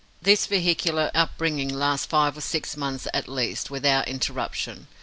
This 0.19 0.47
vehicular 0.47 1.11
upbringing 1.13 1.69
lasts 1.69 2.07
five 2.07 2.35
or 2.35 2.41
six 2.41 2.75
months 2.75 3.07
at 3.13 3.27
least, 3.27 3.69
without 3.69 4.07
interruption. 4.07 4.87